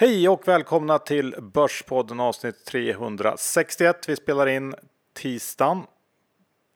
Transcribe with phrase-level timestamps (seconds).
[0.00, 4.08] Hej och välkomna till Börspodden avsnitt 361.
[4.08, 4.74] Vi spelar in
[5.14, 5.82] tisdagen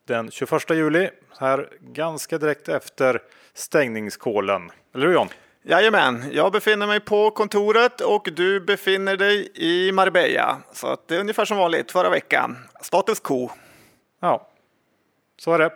[0.07, 3.23] den 21 juli, här ganska direkt efter
[3.55, 4.71] stängningskolen.
[4.95, 5.29] Eller hur John?
[5.63, 10.59] Jajamän, jag befinner mig på kontoret och du befinner dig i Marbella.
[10.73, 12.57] Så att det är ungefär som vanligt förra veckan.
[12.81, 13.51] Status quo.
[14.21, 14.49] Ja,
[15.37, 15.71] så är det.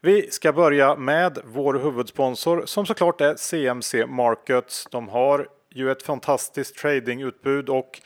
[0.00, 4.86] Vi ska börja med vår huvudsponsor som såklart är CMC Markets.
[4.90, 8.00] De har ju ett fantastiskt tradingutbud och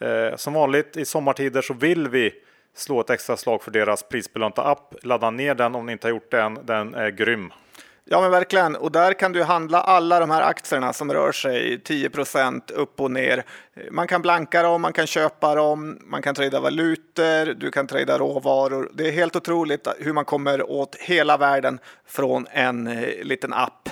[0.00, 2.32] eh, som vanligt i sommartider så vill vi
[2.74, 4.94] slå ett extra slag för deras prisbelönta app.
[5.02, 6.58] Ladda ner den om ni inte har gjort det än.
[6.64, 7.52] Den är grym.
[8.04, 8.76] Ja, men verkligen.
[8.76, 13.10] Och där kan du handla alla de här aktierna som rör sig 10% upp och
[13.10, 13.44] ner.
[13.90, 18.18] Man kan blanka dem, man kan köpa dem, man kan trada valutor, du kan trada
[18.18, 18.90] råvaror.
[18.94, 23.88] Det är helt otroligt hur man kommer åt hela världen från en eh, liten app.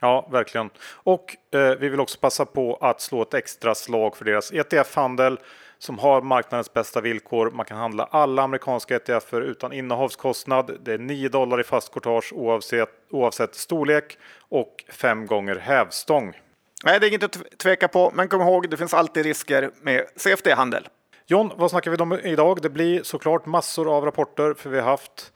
[0.00, 0.70] Ja, verkligen.
[0.90, 5.38] Och eh, vi vill också passa på att slå ett extra slag för deras ETF-handel
[5.78, 7.50] som har marknadens bästa villkor.
[7.50, 10.78] Man kan handla alla amerikanska ETFer utan innehavskostnad.
[10.80, 16.40] Det är 9 dollar i fast courtage oavsett, oavsett storlek och fem gånger hävstång.
[16.84, 20.04] Nej, det är inget att tveka på, men kom ihåg, det finns alltid risker med
[20.16, 20.88] CFD-handel.
[21.26, 22.62] John, vad snackar vi om idag?
[22.62, 25.32] Det blir såklart massor av rapporter för vi har haft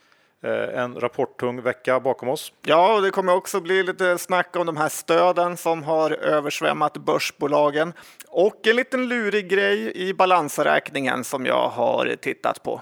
[0.49, 2.53] en rapporttung vecka bakom oss.
[2.63, 7.93] Ja, det kommer också bli lite snack om de här stöden som har översvämmat börsbolagen
[8.29, 12.81] och en liten lurig grej i balansräkningen som jag har tittat på.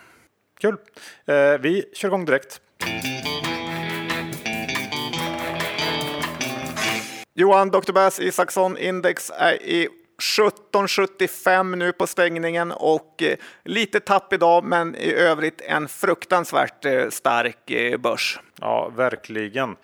[0.61, 0.77] Kul!
[1.27, 2.61] Eh, vi kör igång direkt.
[7.35, 7.93] Johan Dr.
[7.93, 9.89] Bass Isaksson Index är i
[10.21, 17.09] 17,75 nu på stängningen och eh, lite tapp idag, men i övrigt en fruktansvärt eh,
[17.09, 18.41] stark eh, börs.
[18.61, 19.77] Ja, verkligen.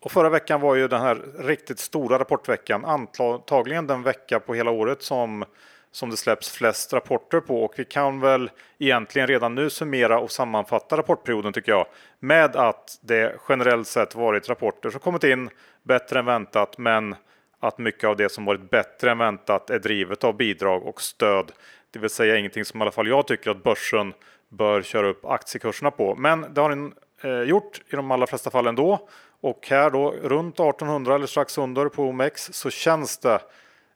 [0.00, 4.70] Och förra veckan var ju den här riktigt stora rapportveckan, antagligen den vecka på hela
[4.70, 5.44] året som
[5.92, 10.30] som det släpps flest rapporter på och vi kan väl egentligen redan nu summera och
[10.30, 11.86] sammanfatta rapportperioden tycker jag
[12.18, 15.50] med att det generellt sett varit rapporter som kommit in
[15.82, 17.14] bättre än väntat men
[17.60, 21.52] att mycket av det som varit bättre än väntat är drivet av bidrag och stöd.
[21.90, 24.12] Det vill säga ingenting som i alla fall jag tycker att börsen
[24.48, 26.14] bör köra upp aktiekurserna på.
[26.14, 29.08] Men det har den eh, gjort i de allra flesta fall ändå.
[29.40, 33.40] Och här då runt 1800 eller strax under på OMX så känns det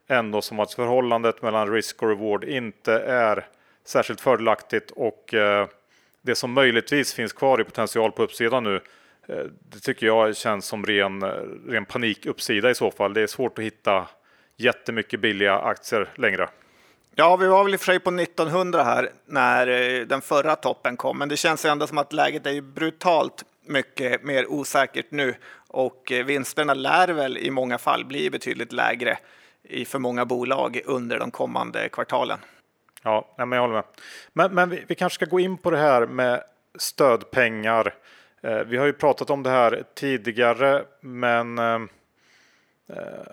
[0.08, 3.46] ändå som att förhållandet mellan risk och reward inte är
[3.84, 5.68] särskilt fördelaktigt och eh,
[6.22, 8.80] det som möjligtvis finns kvar i potential på uppsidan nu
[9.26, 11.28] det tycker jag känns som ren, eh,
[11.68, 13.14] ren panikuppsida i så fall.
[13.14, 14.08] Det är svårt att hitta
[14.56, 16.48] jättemycket billiga aktier längre.
[17.14, 20.56] Ja, vi var väl i och för sig på 1900 här när eh, den förra
[20.56, 25.34] toppen kom, men det känns ändå som att läget är brutalt mycket mer osäkert nu
[25.68, 29.18] och vinsterna lär väl i många fall bli betydligt lägre
[29.62, 32.38] i för många bolag under de kommande kvartalen.
[33.02, 33.84] Ja, men jag håller med.
[34.32, 36.42] Men, men vi, vi kanske ska gå in på det här med
[36.78, 38.13] stödpengar Eh,
[38.44, 41.80] Eh, vi har ju pratat om det här tidigare, men eh,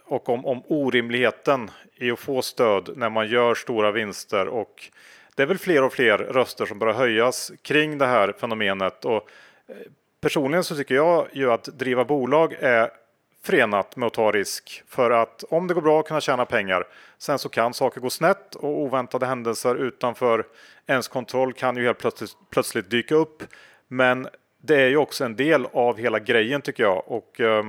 [0.06, 4.90] och om, om orimligheten i att få stöd när man gör stora vinster och
[5.36, 9.30] det är väl fler och fler röster som börjar höjas kring det här fenomenet och
[9.68, 9.76] eh,
[10.22, 12.90] personligen så tycker jag ju att driva bolag är
[13.44, 16.88] förenat med att ta risk för att om det går bra kunna tjäna pengar.
[17.18, 20.46] Sen så kan saker gå snett och oväntade händelser utanför
[20.88, 23.44] ens kontroll kan ju helt plötsligt, plötsligt dyka upp.
[23.88, 24.28] Men
[24.62, 27.04] det är ju också en del av hela grejen tycker jag.
[27.08, 27.64] Och eh,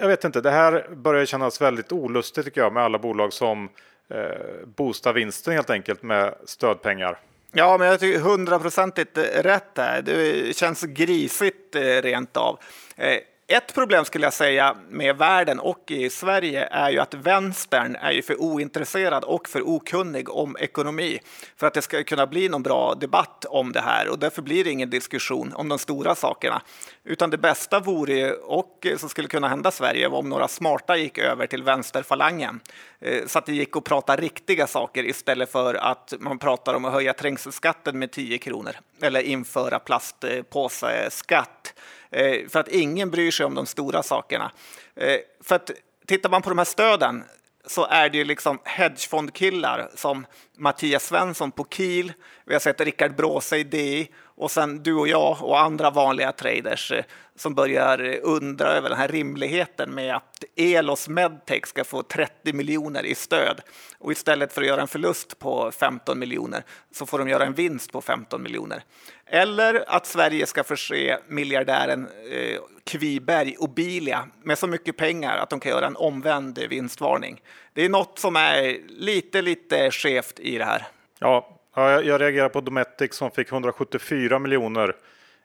[0.00, 3.68] jag vet inte, det här börjar kännas väldigt olustigt tycker jag med alla bolag som
[4.08, 7.18] eh, boostar vinsten helt enkelt med stödpengar.
[7.52, 10.02] Ja, men jag tycker hundraprocentigt rätt där.
[10.02, 12.58] Det känns grisigt eh, rent av.
[12.96, 13.18] Eh,
[13.52, 18.12] ett problem skulle jag säga med världen och i Sverige är ju att vänstern är
[18.12, 21.20] ju för ointresserad och för okunnig om ekonomi
[21.56, 24.08] för att det ska kunna bli någon bra debatt om det här.
[24.08, 26.62] Och därför blir det ingen diskussion om de stora sakerna.
[27.04, 31.18] Utan det bästa vore och som skulle kunna hända Sverige var om några smarta gick
[31.18, 32.60] över till vänsterfalangen.
[33.00, 36.84] Eh, så att det gick att prata riktiga saker istället för att man pratar om
[36.84, 41.74] att höja trängselskatten med 10 kronor eller införa plastpåseskatt.
[42.12, 44.52] Eh, för att ingen bryr sig om de stora sakerna.
[44.96, 45.70] Eh, för att
[46.06, 47.24] tittar man på de här stöden
[47.66, 50.26] så är det ju liksom hedgefondkillar som
[50.56, 52.12] Mattias Svensson på Kiel,
[52.44, 54.08] vi har sett Rickard Bråse i DI
[54.42, 57.04] och sen du och jag och andra vanliga traders eh,
[57.36, 62.52] som börjar eh, undra över den här rimligheten med att Elos Medtech ska få 30
[62.52, 63.60] miljoner i stöd
[63.98, 67.54] och istället för att göra en förlust på 15 miljoner så får de göra en
[67.54, 68.82] vinst på 15 miljoner.
[69.26, 75.50] Eller att Sverige ska förse miljardären eh, Kviberg och Bilia med så mycket pengar att
[75.50, 77.40] de kan göra en omvänd vinstvarning.
[77.72, 80.86] det är något som är lite, lite skevt i det här.
[81.18, 84.96] Ja, jag, jag reagerar på Dometic som fick 174 miljoner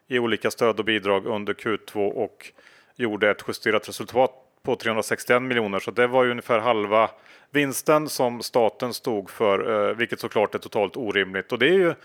[0.07, 2.51] i olika stöd och bidrag under Q2 och
[2.95, 4.31] gjorde ett justerat resultat
[4.63, 5.79] på 361 miljoner.
[5.79, 7.09] Så det var ju ungefär halva
[7.51, 11.51] vinsten som staten stod för, eh, vilket såklart är totalt orimligt.
[11.51, 11.95] Och det är ju eh,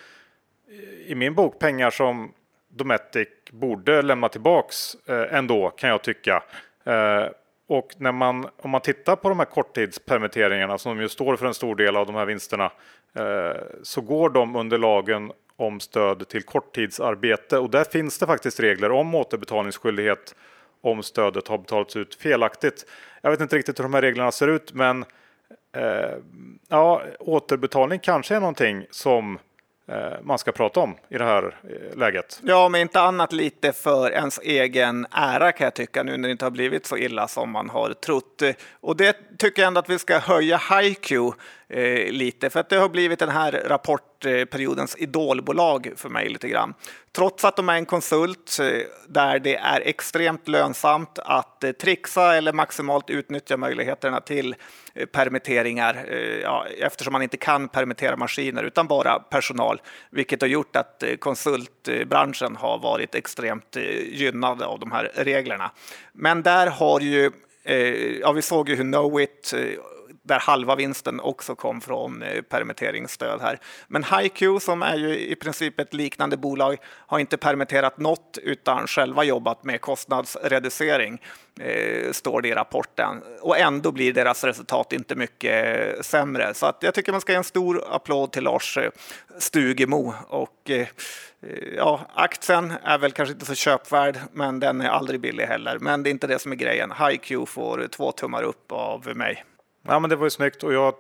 [1.07, 2.33] i min bok pengar som
[2.69, 6.43] Dometic borde lämna tillbaks eh, ändå kan jag tycka.
[7.67, 11.55] Och när man, om man tittar på de här korttidspermitteringarna som ju står för en
[11.55, 12.73] stor del av de här vinsterna
[13.15, 18.61] Eh, så går de under lagen om stöd till korttidsarbete och där finns det faktiskt
[18.61, 20.35] regler om återbetalningsskyldighet
[20.83, 22.87] om stödet har betalats ut felaktigt.
[23.23, 25.05] Jag vet inte riktigt hur de här reglerna ser ut, men
[25.77, 26.17] eh,
[26.69, 29.39] ja, återbetalning kanske är någonting som
[29.89, 32.41] eh, man ska prata om i det här eh, läget.
[32.43, 36.33] Ja, men inte annat lite för ens egen ära kan jag tycka nu när det
[36.33, 38.43] inte har blivit så illa som man har trott.
[38.81, 41.13] Och det tycker jag ändå att vi ska höja HiQ
[41.73, 46.75] eh, lite för att det har blivit den här rapportperiodens idolbolag för mig lite grann.
[47.13, 48.67] Trots att de är en konsult eh,
[49.09, 54.55] där det är extremt lönsamt att eh, trixa eller maximalt utnyttja möjligheterna till
[54.95, 56.07] eh, permitteringar
[56.43, 59.81] ja, eftersom man inte kan permittera maskiner utan bara personal,
[60.11, 63.77] vilket har gjort att konsultbranschen har varit extremt
[64.11, 65.71] gynnad av de här reglerna.
[66.13, 67.31] Men där har ju
[68.21, 69.55] Ja, vi såg ju hur Knowit
[70.23, 73.59] där halva vinsten också kom från eh, permitteringsstöd här.
[73.89, 78.87] Men HiQ som är ju i princip ett liknande bolag har inte permitterat något utan
[78.87, 81.21] själva jobbat med kostnadsreducering
[81.61, 86.55] eh, står det i rapporten och ändå blir deras resultat inte mycket eh, sämre.
[86.55, 88.91] Så att jag tycker man ska ge en stor applåd till Lars eh,
[89.39, 90.89] Stugemo och eh,
[91.77, 95.79] ja, aktien är väl kanske inte så köpvärd, men den är aldrig billig heller.
[95.79, 96.93] Men det är inte det som är grejen.
[96.93, 99.45] HiQ får två tummar upp av mig.
[99.83, 100.95] Ja, men det var ju snyggt och jag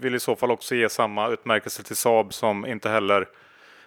[0.00, 3.28] vill i så fall också ge samma utmärkelse till Saab som inte heller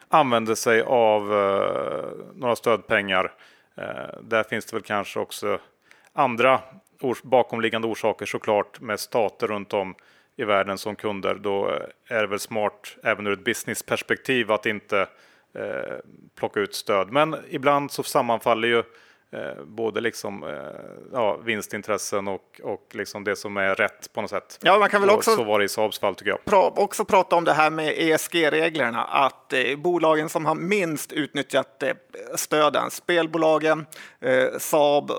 [0.07, 3.31] använde sig av eh, några stödpengar.
[3.77, 5.59] Eh, där finns det väl kanske också
[6.13, 6.59] andra
[7.01, 9.95] ors bakomliggande orsaker såklart med stater runt om
[10.35, 11.35] i världen som kunder.
[11.35, 15.07] Då eh, är det väl smart även ur ett businessperspektiv att inte
[15.53, 15.95] eh,
[16.35, 17.11] plocka ut stöd.
[17.11, 18.83] Men ibland så sammanfaller ju
[19.33, 20.49] Eh, både liksom, eh,
[21.13, 24.59] ja, vinstintressen och, och liksom det som är rätt på något sätt.
[24.61, 26.45] Ja, man kan väl också, så var det i Saabs fall tycker jag.
[26.45, 31.83] Pra, också prata om det här med ESG-reglerna, att eh, bolagen som har minst utnyttjat
[31.83, 31.93] eh,
[32.35, 33.85] stöden, spelbolagen,
[34.19, 35.15] eh, Saab, eh,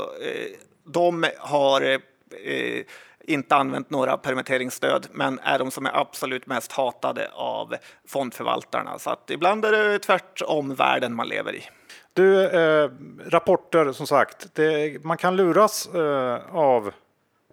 [0.85, 2.01] de har
[3.25, 7.75] inte använt några permitteringsstöd, men är de som är absolut mest hatade av
[8.09, 8.99] fondförvaltarna.
[8.99, 11.63] Så att ibland är det tvärtom världen man lever i.
[12.13, 12.91] Du, eh,
[13.27, 16.93] rapporter som sagt, det, man kan luras eh, av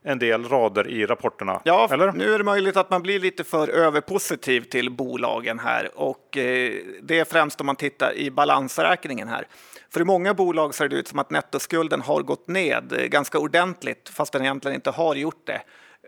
[0.03, 1.61] en del rader i rapporterna.
[1.63, 2.11] Ja, eller?
[2.11, 6.73] nu är det möjligt att man blir lite för överpositiv till bolagen här och eh,
[7.01, 9.47] det är främst om man tittar i balansräkningen här.
[9.89, 13.39] För i många bolag ser det ut som att nettoskulden har gått ned eh, ganska
[13.39, 15.61] ordentligt fast den egentligen inte har gjort det.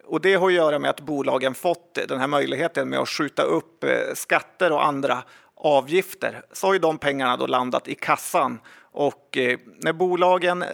[0.05, 3.43] Och det har att göra med att bolagen fått den här möjligheten med att skjuta
[3.43, 5.23] upp eh, skatter och andra
[5.61, 8.59] avgifter så har ju de pengarna då landat i kassan
[8.93, 10.69] och eh, när bolagen eh,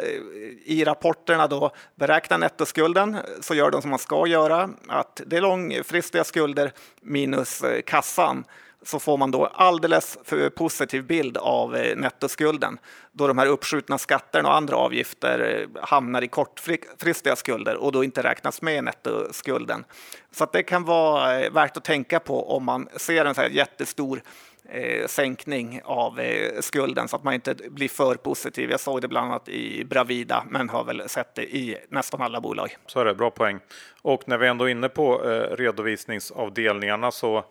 [0.66, 5.42] i rapporterna då beräknar nettoskulden så gör de som man ska göra, att det är
[5.42, 6.72] långfristiga skulder
[7.02, 8.44] minus eh, kassan
[8.84, 12.80] så får man då alldeles för positiv bild av nettoskulden
[13.12, 18.24] då de här uppskjutna skatterna och andra avgifter hamnar i kortfristiga skulder och då inte
[18.24, 19.86] räknas med i nettoskulden.
[20.32, 23.50] Så att det kan vara värt att tänka på om man ser en så här
[23.50, 24.22] jättestor
[24.70, 28.72] eh, sänkning av eh, skulden så att man inte blir för positiv.
[28.72, 32.42] Jag såg det bland annat i Bravida, men har väl sett det i nästan alla
[32.42, 32.78] bolag.
[32.88, 33.60] Så är det, bra poäng.
[34.02, 37.44] Och när vi ändå är inne på eh, redovisningsavdelningarna så eh,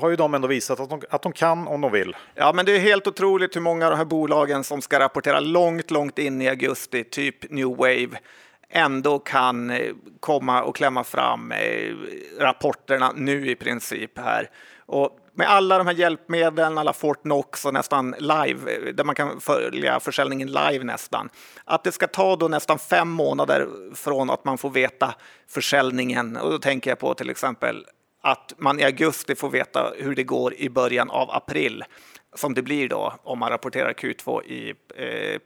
[0.00, 2.16] har ju de ändå visat att de, att de kan om de vill.
[2.34, 5.40] Ja, men det är helt otroligt hur många av de här bolagen som ska rapportera
[5.40, 8.18] långt, långt in i augusti, typ New Wave,
[8.68, 11.94] ändå kan eh, komma och klämma fram eh,
[12.38, 14.50] rapporterna nu i princip här.
[14.86, 20.00] Och med alla de här hjälpmedlen, alla Fortnox och nästan live, där man kan följa
[20.00, 21.28] försäljningen live nästan.
[21.64, 25.14] Att det ska ta då nästan fem månader från att man får veta
[25.48, 26.36] försäljningen.
[26.36, 27.86] Och då tänker jag på till exempel
[28.20, 31.84] att man i augusti får veta hur det går i början av april,
[32.34, 35.40] som det blir då om man rapporterar Q2 i, eh,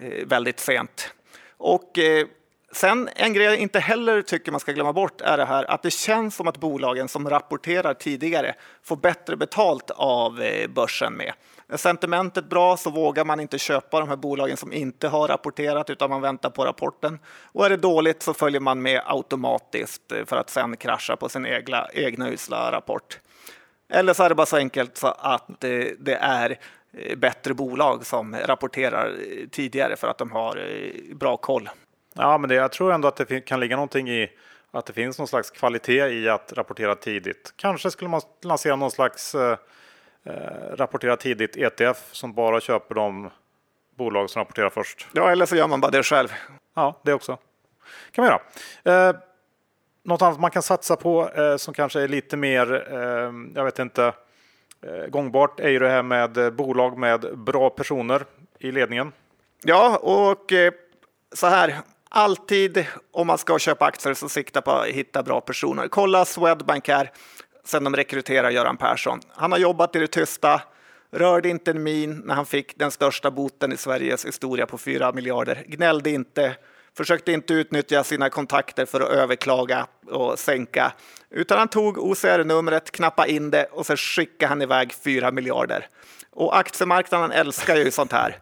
[0.00, 1.14] eh, väldigt sent.
[1.56, 2.26] Och eh,
[2.72, 5.82] Sen en grej jag inte heller tycker man ska glömma bort är det här att
[5.82, 11.32] det känns som att bolagen som rapporterar tidigare får bättre betalt av eh, börsen med.
[11.68, 15.90] Är sentimentet bra så vågar man inte köpa de här bolagen som inte har rapporterat
[15.90, 17.18] utan man väntar på rapporten.
[17.52, 21.28] Och är det dåligt så följer man med automatiskt eh, för att sen krascha på
[21.28, 23.18] sin egna, egna usla rapport.
[23.88, 26.58] Eller så är det bara så enkelt så att eh, det är
[27.16, 29.14] bättre bolag som rapporterar
[29.50, 30.62] tidigare för att de har
[31.14, 31.68] bra koll.
[32.14, 34.30] Ja, men det, jag tror ändå att det kan ligga någonting i
[34.70, 37.52] att det finns någon slags kvalitet i att rapportera tidigt.
[37.56, 39.58] Kanske skulle man lansera någon slags eh,
[40.24, 43.30] eh rapportera tidigt ETF som bara köper de
[43.96, 45.08] bolag som rapporterar först.
[45.12, 46.28] Ja, eller så gör man bara det själv.
[46.74, 47.38] Ja, det också.
[48.12, 48.38] kan man
[48.84, 49.08] göra.
[49.08, 49.16] Eh,
[50.02, 53.78] något annat man kan satsa på eh, som kanske är lite mer, eh, jag vet
[53.78, 54.12] inte,
[54.82, 58.24] eh, gångbart är ju det här med bolag med bra personer
[58.58, 59.12] i ledningen.
[59.62, 60.52] Ja, och
[61.32, 65.88] så här, alltid om man ska köpa aktier så sikta på att hitta bra personer.
[65.88, 67.10] Kolla Swedbank här,
[67.64, 69.20] sen de rekryterar Göran Persson.
[69.30, 70.62] Han har jobbat i det tysta,
[71.10, 75.12] rörde inte en min när han fick den största boten i Sveriges historia på 4
[75.12, 76.56] miljarder, gnällde inte,
[76.96, 80.92] försökte inte utnyttja sina kontakter för att överklaga och sänka,
[81.30, 85.86] utan han tog OCR-numret, knappade in det och så skickade han iväg 4 miljarder.
[86.30, 88.38] Och aktiemarknaden älskar ju sånt här.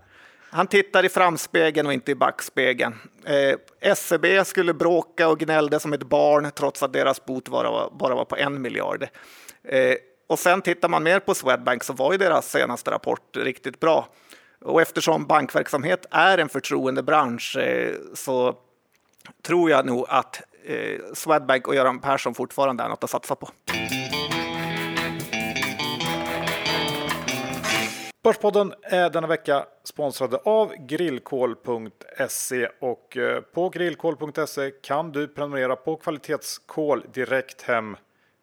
[0.56, 2.94] Han tittar i framspegeln och inte i backspegeln.
[3.25, 8.14] Eh, SEB skulle bråka och gnällde som ett barn trots att deras bot bara, bara
[8.14, 9.06] var på en miljard.
[9.64, 9.94] Eh,
[10.26, 14.08] och sen tittar man mer på Swedbank så var ju deras senaste rapport riktigt bra.
[14.60, 18.54] Och eftersom bankverksamhet är en förtroendebransch eh, så
[19.42, 23.48] tror jag nog att eh, Swedbank och Göran Persson fortfarande är något att satsa på.
[28.26, 35.97] Börspodden är denna vecka sponsrade av grillkol.se och eh, på grillkol.se kan du prenumerera på
[35.97, 37.97] kvalitetskol direkt hem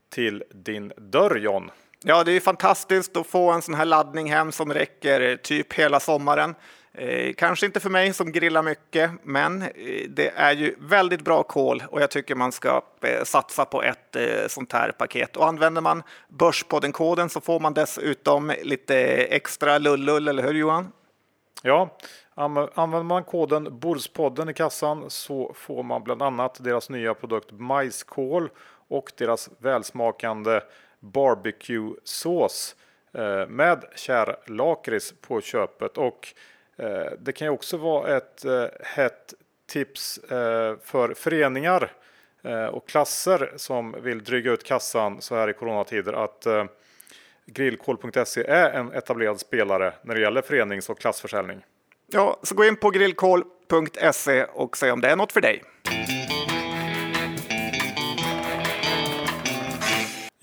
[0.10, 1.72] till din dörr John.
[2.04, 6.00] Ja, det är fantastiskt att få en sån här laddning hem som räcker typ hela
[6.00, 6.56] sommaren.
[6.98, 9.70] Eh, kanske inte för mig som grillar mycket, men eh,
[10.10, 14.16] det är ju väldigt bra kol och jag tycker man ska eh, satsa på ett
[14.16, 15.38] eh, sånt här paket.
[15.38, 20.92] Och använder man Börspodden-koden så får man dessutom lite extra lullull, eller hur Johan?
[21.64, 21.98] Ja,
[22.36, 28.50] använder man koden Börspodden i kassan så får man bland annat deras nya produkt majskål
[28.88, 30.62] och deras välsmakande
[31.00, 32.76] barbecue-sås
[33.14, 35.98] eh, med kärlakrits på köpet.
[35.98, 36.34] Och
[36.78, 39.34] Eh, det kan ju också vara ett eh, hett
[39.66, 41.92] tips eh, för föreningar
[42.72, 46.48] och klasser som vill dryga ut kassan så här i coronatider att
[47.46, 51.66] grillkol.se är en etablerad spelare när det gäller förenings och klassförsäljning.
[52.08, 55.64] Ja, så gå in på grillkol.se och se om det är något för dig.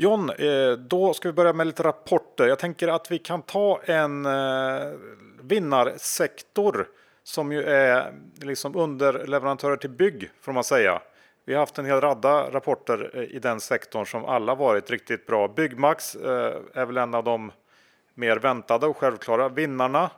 [0.01, 2.47] John, eh, då ska vi börja med lite rapporter.
[2.47, 4.93] Jag tänker att vi kan ta en eh,
[5.41, 6.89] vinnarsektor
[7.23, 11.03] som ju är liksom underleverantörer till bygg får man säga.
[11.45, 15.27] Vi har haft en hel radda rapporter eh, i den sektorn som alla varit riktigt
[15.27, 15.49] bra.
[15.49, 16.15] Byggmax
[16.75, 17.53] är väl en av de
[18.15, 20.11] mer väntade och självklara vinnarna.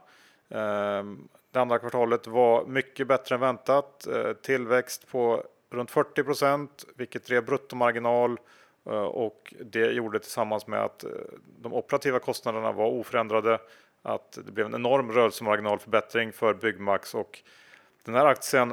[0.48, 4.06] Ehm, det andra kvartalet var mycket bättre än väntat.
[4.42, 8.38] Tillväxt på runt 40 procent, vilket drev bruttomarginal
[8.86, 11.10] Eh, och det gjorde tillsammans med att eh,
[11.60, 13.58] de operativa kostnaderna var oförändrade
[14.02, 17.42] att det blev en enorm rörelsemarginalförbättring för Byggmax och
[18.04, 18.70] den här aktien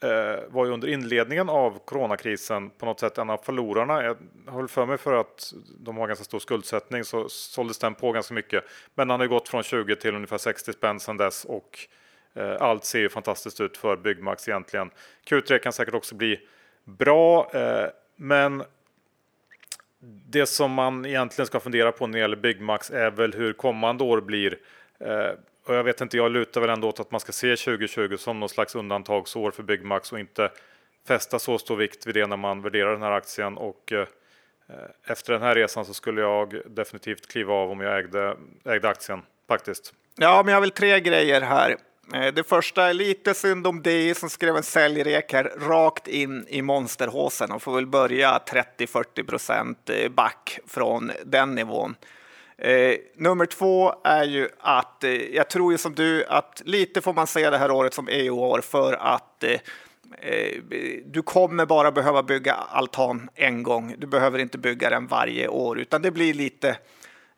[0.00, 4.02] eh, var ju under inledningen av coronakrisen på något sätt en av förlorarna.
[4.04, 8.12] Jag höll för mig för att de har ganska stor skuldsättning så såldes den på
[8.12, 8.64] ganska mycket.
[8.94, 11.78] Men den har gått från 20 till ungefär 60 spänn sedan dess och
[12.34, 14.90] eh, allt ser ju fantastiskt ut för Byggmax egentligen.
[15.26, 16.40] Q3 kan säkert också bli
[16.84, 18.64] bra, eh, men
[20.28, 24.04] det som man egentligen ska fundera på när det gäller Byggmax är väl hur kommande
[24.04, 24.58] år blir.
[25.00, 25.30] Eh,
[25.66, 28.40] och jag vet inte, jag lutar väl ändå åt att man ska se 2020 som
[28.40, 30.50] någon slags undantagsår för Byggmax och inte
[31.08, 33.56] fästa så stor vikt vid det när man värderar den här aktien.
[33.56, 34.06] Och eh,
[35.06, 39.22] efter den här resan så skulle jag definitivt kliva av om jag ägde, ägde aktien
[39.48, 39.94] faktiskt.
[40.16, 41.76] Ja, men jag har väl tre grejer här.
[42.12, 46.46] Eh, det första är lite synd om dig som skrev en säljrek här rakt in
[46.48, 48.40] i monsterhåsen och får väl börja
[48.78, 51.94] 30-40 procent eh, back från den nivån.
[52.58, 57.12] Eh, nummer två är ju att eh, jag tror ju som du att lite får
[57.12, 59.60] man se det här året som EU-år för att eh,
[60.18, 60.60] eh,
[61.06, 63.94] du kommer bara behöva bygga altan en gång.
[63.98, 66.76] Du behöver inte bygga den varje år, utan det blir lite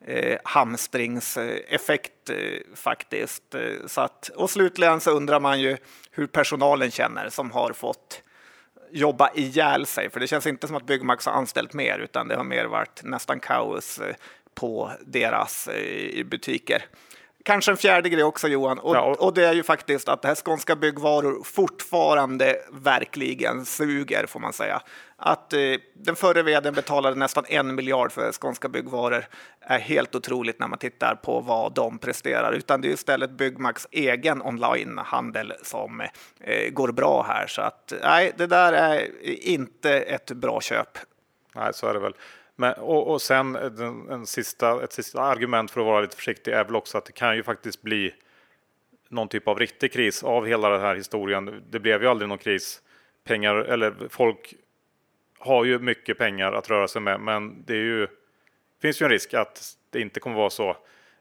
[0.05, 2.37] eh, hamstringseffekt eh,
[2.75, 3.55] faktiskt.
[3.55, 5.77] Eh, så att, och slutligen så undrar man ju
[6.11, 8.23] hur personalen känner som har fått
[8.91, 12.37] jobba ihjäl sig, för det känns inte som att Byggmax har anställt mer, utan det
[12.37, 13.99] har mer varit nästan kaos.
[13.99, 14.15] Eh,
[14.57, 16.85] på deras eh, butiker.
[17.47, 19.35] Kanske en fjärde grej också Johan, och, ja, och...
[19.35, 24.83] det är ju faktiskt att det här Skånska Byggvaror fortfarande verkligen suger får man säga.
[25.17, 25.61] Att eh,
[25.95, 29.27] den förre vdn betalade nästan en miljard för Skånska Byggvaror
[29.61, 33.87] är helt otroligt när man tittar på vad de presterar, utan det är istället Byggmax
[33.91, 36.01] egen onlinehandel som
[36.41, 37.47] eh, går bra här.
[37.47, 39.09] Så att nej, det där är
[39.49, 40.99] inte ett bra köp.
[41.55, 42.15] Nej, så är det väl.
[42.57, 46.53] Men, och, och sen en, en sista, ett sista argument för att vara lite försiktig
[46.53, 48.15] är väl också att det kan ju faktiskt bli
[49.09, 51.63] någon typ av riktig kris av hela den här historien.
[51.71, 52.83] Det blev ju aldrig någon kris.
[53.25, 54.55] Pengar eller folk
[55.39, 58.07] har ju mycket pengar att röra sig med, men det är ju,
[58.83, 60.77] finns ju en risk att det inte kommer vara så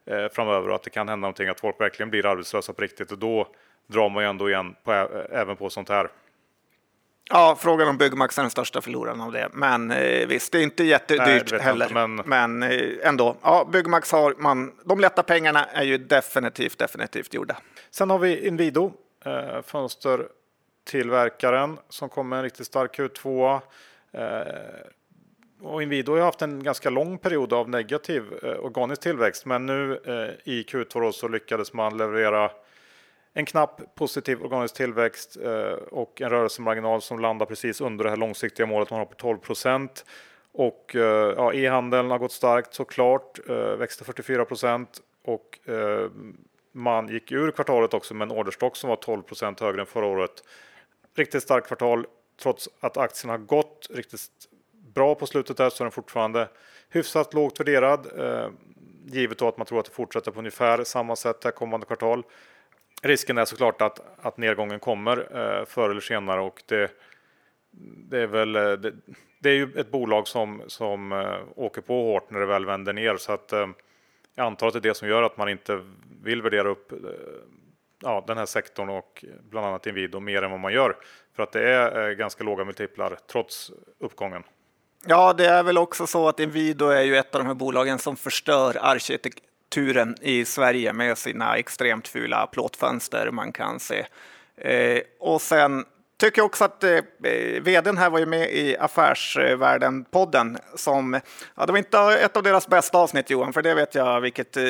[0.05, 3.11] eh, framöver och att det kan hända någonting, att folk verkligen blir arbetslösa på riktigt
[3.11, 3.47] och då
[3.87, 4.91] drar man ju ändå igen på,
[5.31, 6.09] även på sånt här.
[7.29, 9.49] Ja, frågan om Byggmax är den största förloraren av det.
[9.53, 11.85] Men eh, visst, det är inte jättedyrt Nej, heller.
[11.85, 14.71] Inte, men men eh, ändå, ja, Byggmax har man.
[14.83, 17.57] De lätta pengarna är ju definitivt, definitivt gjorda.
[17.91, 18.91] Sen har vi Inwido,
[19.25, 23.59] eh, fönstertillverkaren som kom med en riktigt stark Q2.
[24.11, 24.41] Eh,
[25.61, 29.99] och Inwido har haft en ganska lång period av negativ eh, organisk tillväxt, men nu
[30.05, 32.51] eh, i Q2 så lyckades man leverera
[33.37, 38.17] en knapp positiv organisk tillväxt eh, och en rörelsemarginal som landar precis under det här
[38.17, 40.05] långsiktiga målet man har på 12 procent.
[40.51, 46.09] Och eh, ja, e-handeln har gått starkt såklart, eh, växte 44 procent och eh,
[46.71, 50.05] man gick ur kvartalet också med en orderstock som var 12 procent högre än förra
[50.05, 50.43] året.
[51.15, 52.05] Riktigt starkt kvartal
[52.41, 54.21] trots att aktien har gått riktigt
[54.93, 56.49] bra på slutet där så är den fortfarande
[56.89, 58.07] hyfsat lågt värderad.
[58.17, 58.49] Eh,
[59.05, 62.23] givet då att man tror att det fortsätter på ungefär samma sätt här kommande kvartal
[63.07, 66.91] risken är såklart att, att nedgången kommer eh, förr eller senare och det,
[68.09, 68.93] det är väl eh, det,
[69.39, 72.93] det, är ju ett bolag som, som eh, åker på hårt när det väl vänder
[72.93, 73.67] ner så att eh,
[74.35, 75.81] jag antar att det är det som gör att man inte
[76.23, 76.97] vill värdera upp eh,
[78.01, 80.97] ja, den här sektorn och bland annat Inwido mer än vad man gör
[81.35, 84.43] för att det är eh, ganska låga multiplar trots uppgången.
[85.07, 87.99] Ja, det är väl också så att Inwido är ju ett av de här bolagen
[87.99, 89.33] som förstör arkitek
[89.75, 94.05] turen i Sverige med sina extremt fula plåtfönster man kan se.
[94.57, 95.85] Eh, och sen
[96.17, 96.99] tycker jag också att eh,
[97.61, 101.19] vdn här var ju med i Affärsvärlden-podden som,
[101.55, 104.57] ja det var inte ett av deras bästa avsnitt Johan, för det vet jag vilket
[104.57, 104.63] eh,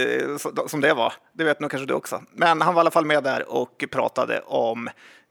[0.68, 1.14] som det var.
[1.34, 2.22] Det vet nog kanske du också.
[2.32, 4.88] Men han var i alla fall med där och pratade om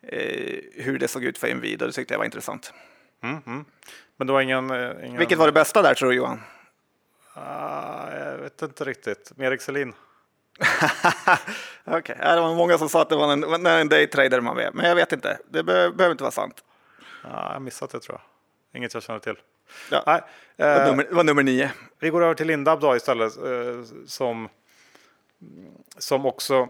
[0.08, 1.86] eh, hur det såg ut för Inwido.
[1.86, 2.72] Det tyckte jag var intressant.
[3.22, 3.64] Mm, mm.
[4.16, 5.18] Men det var ingen, eh, ingen...
[5.18, 6.40] Vilket var det bästa där tror du Johan?
[7.36, 9.32] Uh, jag vet inte riktigt.
[9.38, 9.94] Erik Selin.
[11.84, 12.34] Okej, okay.
[12.34, 14.94] det var många som sa att det var en, en daytrader man med, men jag
[14.94, 15.38] vet inte.
[15.48, 16.64] Det be behöver inte vara sant.
[17.22, 18.78] Ja, jag missat det tror jag.
[18.78, 19.36] Inget jag känner till.
[19.90, 20.02] Ja.
[20.06, 20.20] Nej,
[20.56, 21.70] det, var eh, nummer, det var nummer nio.
[21.98, 24.48] Vi går över till Lindab då istället, eh, som,
[25.98, 26.68] som också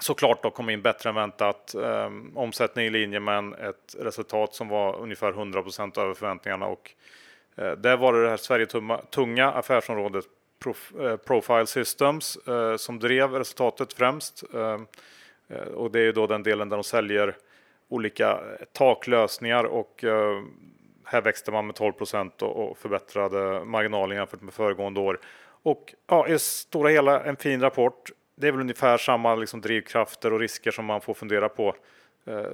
[0.00, 1.74] såklart då kom in bättre än väntat.
[1.74, 6.90] Eh, omsättning i linje med ett resultat som var ungefär 100 procent över förväntningarna och
[7.56, 10.24] Eh, där var det det här Sverige-tunga affärsområdet
[11.00, 14.44] eh, Profile Systems eh, som drev resultatet främst.
[14.54, 14.80] Eh,
[15.48, 17.36] eh, och det är då den delen där de säljer
[17.88, 18.40] olika
[18.72, 20.04] taklösningar och
[21.04, 25.20] här växte man med 12 procent och förbättrade marginalen jämfört med föregående år.
[25.62, 28.10] Och ja, i stora hela en fin rapport.
[28.36, 31.74] Det är väl ungefär samma liksom drivkrafter och risker som man får fundera på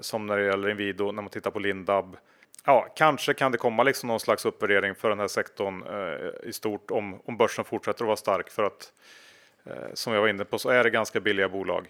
[0.00, 2.16] som när det gäller Inwido när man tittar på Lindab
[2.64, 6.52] ja, kanske kan det komma liksom någon slags uppvärdering för den här sektorn eh, i
[6.52, 8.92] stort om, om börsen fortsätter att vara stark för att
[9.64, 11.86] eh, som jag var inne på så är det ganska billiga bolag.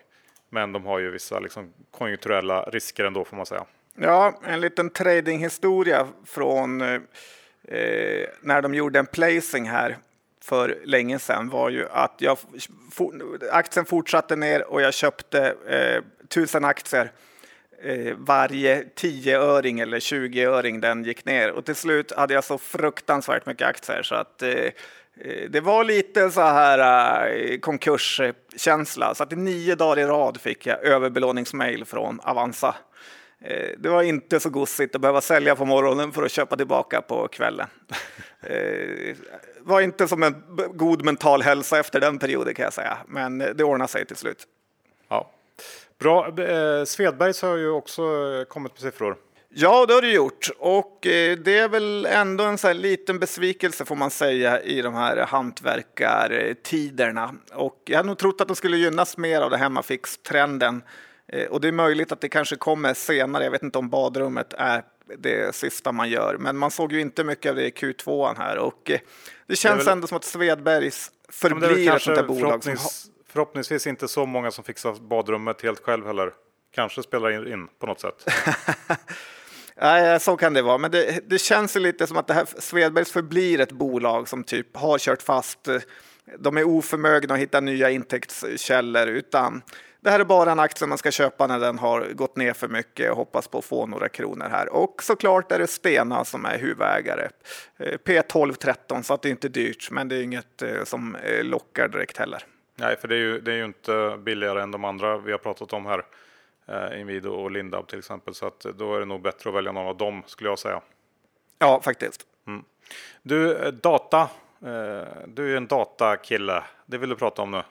[0.48, 3.64] Men de har ju vissa liksom, konjunkturella risker ändå får man säga.
[3.94, 7.00] Ja, en liten tradinghistoria från eh,
[7.68, 9.96] eh när de gjorde en placing här
[10.42, 12.38] för länge sedan var ju att jag,
[12.92, 17.12] for, aktien fortsatte ner och jag köpte eh, tusen aktier
[17.83, 21.51] eh, varje 10-öring eller 20-öring den gick ner.
[21.51, 25.85] Och till slut hade jag så fruktansvärt mycket aktier så att eh, eh, det var
[25.85, 26.79] lite så här
[27.31, 29.14] eh, konkurskänsla.
[29.14, 32.75] Så att i nio dagar i rad fick jag överbelåningsmail från Avanza.
[33.45, 37.03] Eh, det var inte så gossigt att behöva sälja på morgonen för att köpa tillbaka
[37.03, 37.68] på kvällen.
[38.40, 39.16] Det eh,
[39.61, 40.35] var inte som en
[40.75, 44.47] god mental hälsa efter den perioden kan jag säga, men det ordnade sig till slut.
[46.02, 46.34] Bra.
[46.38, 49.16] Eh, Svedbergs har ju också eh, kommit med siffror.
[49.54, 50.50] Ja, det har det gjort.
[50.58, 54.94] Och eh, det är väl ändå en så liten besvikelse får man säga i de
[54.94, 57.34] här hantverkartiderna.
[57.52, 60.82] Och jag hade nog trott att de skulle gynnas mer av det hemmafix-trenden.
[61.50, 63.44] Och det är möjligt att det kanske kommer senare.
[63.44, 64.82] Jag vet inte om badrummet är
[65.18, 66.36] det sista man gör.
[66.38, 69.00] Men man såg ju inte mycket av det i Q2 här och eh,
[69.46, 69.92] det känns det väl...
[69.92, 72.64] ändå som att Svedbergs förblir ja, ett sånt där bolag.
[72.64, 72.76] Som...
[73.33, 76.33] Förhoppningsvis inte så många som fixar badrummet helt själv heller.
[76.75, 78.27] Kanske spelar in på något sätt.
[79.77, 80.79] Nej, så kan det vara.
[80.79, 84.77] Men det, det känns lite som att det här Svedbergs förblir ett bolag som typ
[84.77, 85.68] har kört fast.
[86.38, 89.62] De är oförmögna att hitta nya intäktskällor utan
[90.01, 92.68] det här är bara en aktie man ska köpa när den har gått ner för
[92.68, 94.68] mycket och hoppas på att få några kronor här.
[94.68, 97.29] Och såklart är det Stena som är huvudägare.
[97.79, 101.45] Eh, P1213 så att det är inte dyrt, men det är inget eh, som eh,
[101.45, 102.45] lockar direkt heller.
[102.74, 105.38] Nej, för det är ju, det är ju inte billigare än de andra vi har
[105.38, 106.04] pratat om här.
[106.96, 109.87] Inwido och Lindab till exempel, så att då är det nog bättre att välja någon
[109.87, 110.80] av dem skulle jag säga.
[111.58, 112.26] Ja, faktiskt.
[112.46, 112.64] Mm.
[113.22, 114.28] Du, data.
[115.26, 116.64] Du är en datakille.
[116.87, 117.62] Det vill du prata om nu?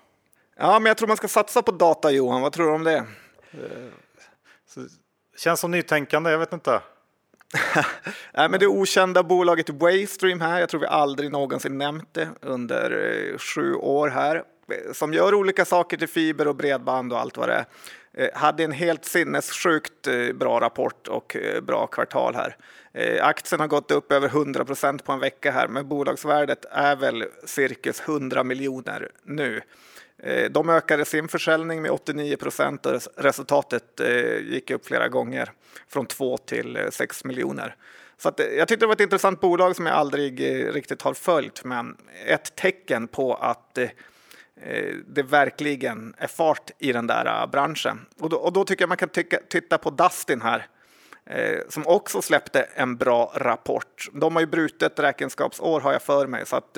[0.57, 2.41] Ja, men jag tror man ska satsa på data Johan.
[2.41, 3.05] Vad tror du om det?
[4.67, 4.81] Så,
[5.37, 6.81] känns som nytänkande, jag vet inte.
[8.33, 12.91] Nej, men det okända bolaget Waystream här, jag tror vi aldrig någonsin nämnt det under
[13.31, 17.37] eh, sju år här, Eh, som gör olika saker till fiber och bredband och allt
[17.37, 17.65] vad det är.
[18.13, 22.57] Eh, hade en helt sinnessjukt eh, bra rapport och bra kvartal här.
[23.21, 27.25] Aktien har gått upp över 100 procent på en vecka här, men bolagsvärdet är väl
[27.45, 29.61] cirkus 100 miljoner nu.
[30.49, 34.01] De ökade sin försäljning med 89 procent och resultatet
[34.41, 35.51] gick upp flera gånger
[35.87, 37.75] från 2 till 6 miljoner.
[38.17, 40.41] Så att, jag tyckte det var ett intressant bolag som jag aldrig
[40.75, 43.77] riktigt har följt, men ett tecken på att
[44.63, 48.05] Eh, det verkligen är fart i den där eh, branschen.
[48.19, 50.67] Och då, och då tycker jag man kan tycka, titta på Dustin här,
[51.25, 54.09] eh, som också släppte en bra rapport.
[54.13, 56.77] De har ju brutet räkenskapsår har jag för mig, så att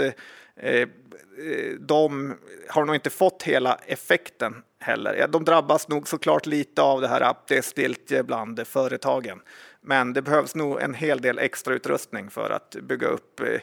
[1.80, 2.36] de
[2.70, 5.28] har nog inte fått hela effekten heller.
[5.28, 9.42] De drabbas nog såklart lite av det här att det är stiltje bland företagen.
[9.82, 13.60] Men det behövs nog en hel del extra utrustning för att bygga upp eh,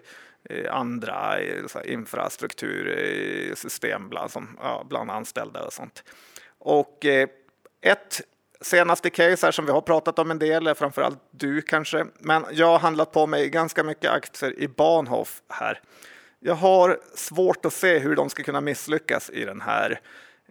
[0.70, 1.36] andra
[1.84, 6.04] infrastruktursystem bland, som, ja, bland anställda och sånt.
[6.58, 7.28] Och eh,
[7.80, 8.20] ett
[8.60, 12.66] senaste case här som vi har pratat om en del, framförallt du kanske, men jag
[12.66, 15.80] har handlat på mig ganska mycket aktier i Bahnhof här.
[16.38, 20.00] Jag har svårt att se hur de ska kunna misslyckas i den här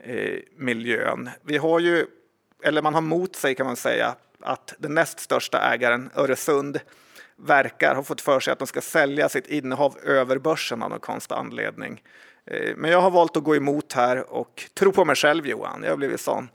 [0.03, 1.29] eh, miljön.
[1.41, 2.05] Vi har ju,
[2.63, 6.79] eller man har mot sig kan man säga, att den näst största ägaren, Öresund,
[7.41, 10.99] verkar ha fått för sig att de ska sälja sitt innehav över börsen av någon
[10.99, 12.03] konstig anledning.
[12.45, 15.83] Eh, men jag har valt att gå emot här och tro på mig själv Johan,
[15.83, 16.49] jag har blivit sån.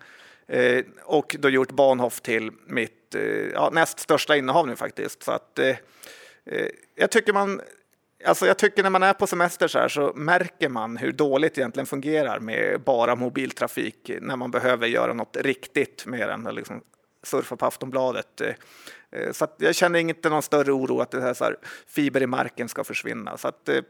[0.48, 5.22] Eh, och då gjort Bahnhof till mitt eh, ja, näst största innehav nu faktiskt.
[5.22, 5.60] Så att,
[6.94, 7.60] jag tycker man
[8.26, 11.54] Alltså jag tycker när man är på semester så här så märker man hur dåligt
[11.54, 16.54] det egentligen fungerar med bara mobiltrafik när man behöver göra något riktigt mer än att
[16.54, 16.82] liksom
[17.24, 18.40] surfa på Aftonbladet.
[18.40, 21.56] Eh, så jag känner inte någon större oro att det här, så här
[21.86, 23.36] fiber i marken ska försvinna.
[23.36, 23.82] Så att, eh,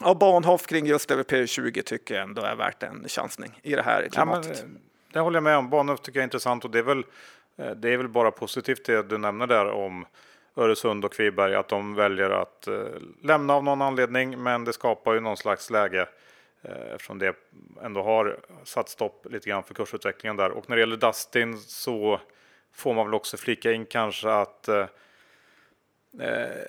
[0.00, 3.82] ja, Bahnhof kring just över P20 tycker jag ändå är värt en chansning i det
[3.82, 4.58] här klimatet.
[4.58, 4.80] Ja, men,
[5.12, 5.70] det håller jag med om.
[5.70, 7.04] Bahnhof tycker jag är intressant och det är väl,
[7.56, 10.06] eh, det är väl bara positivt det du nämner där om
[10.56, 12.74] Öresund och Kviberg att de väljer att eh,
[13.22, 14.42] lämna av någon anledning.
[14.42, 16.08] Men det skapar ju någon slags läge
[16.62, 17.36] eh, eftersom det
[17.82, 20.50] ändå har satt stopp lite grann för kursutvecklingen där.
[20.50, 22.20] Och när det gäller Dustin så
[22.76, 24.86] får man väl också flika in kanske att eh,
[26.20, 26.64] eh,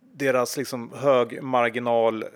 [0.00, 2.28] deras liksom hög marginal eh,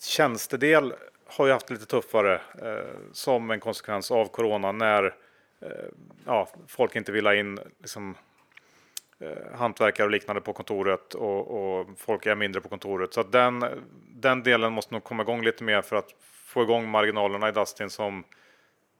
[0.00, 0.94] tjänstedel
[1.26, 5.04] har ju haft lite tuffare eh, som en konsekvens av corona när
[5.60, 5.68] eh,
[6.26, 8.16] ja, folk inte vill ha in liksom,
[9.18, 13.14] Eh, hantverkare och liknande på kontoret och, och, folk är mindre på kontoret.
[13.14, 13.64] Så den,
[14.14, 17.90] den delen måste nog komma igång lite mer för att få igång marginalerna i Dustin
[17.90, 18.24] som,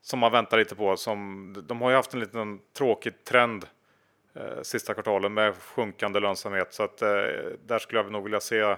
[0.05, 0.97] som man väntar lite på.
[0.97, 3.67] Som, de har ju haft en liten tråkig trend
[4.35, 7.09] eh, sista kvartalen med sjunkande lönsamhet så att eh,
[7.67, 8.77] där skulle jag nog vilja se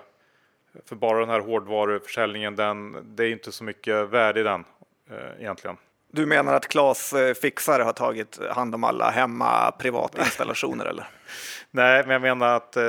[0.85, 4.65] för bara den här hårdvaruförsäljningen, den, det är inte så mycket värde i den
[5.11, 5.77] eh, egentligen.
[6.13, 11.09] Du menar att Klas eh, Fixare har tagit hand om alla hemma privatinstallationer eller?
[11.71, 12.85] Nej, men jag menar att eh,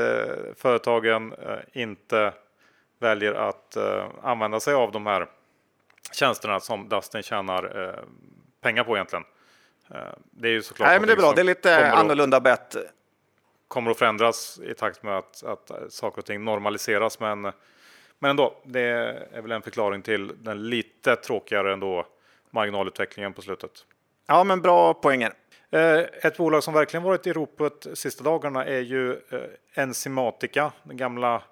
[0.55, 2.33] företagen eh, inte
[2.99, 5.27] väljer att eh, använda sig av de här
[6.11, 8.03] tjänsterna som Dustin tjänar eh,
[8.61, 9.25] pengar på egentligen.
[9.91, 9.97] Eh,
[10.31, 10.87] det är ju såklart.
[10.87, 11.31] Nej, men det är bra.
[11.31, 12.75] Det är lite annorlunda bett.
[13.67, 17.51] Kommer att förändras i takt med att, att saker och ting normaliseras, men
[18.19, 18.81] men ändå, det
[19.31, 22.05] är väl en förklaring till den lite tråkigare ändå
[22.51, 23.71] marginalutvecklingen på slutet.
[24.27, 25.33] Ja, men bra poänger.
[25.71, 29.17] Eh, ett bolag som verkligen varit i ropet sista dagarna är ju eh,
[29.73, 31.43] Enzymatica, den gamla